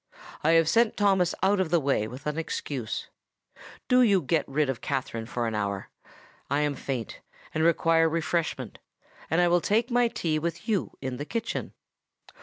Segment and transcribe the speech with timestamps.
[0.43, 3.11] I have sent Thomas out of the way with an excuse:
[3.87, 5.91] do you get rid of Katherine for an hour;
[6.49, 8.79] I am faint—and require refreshment;
[9.29, 11.73] and I will take my tea with you in the kitchen."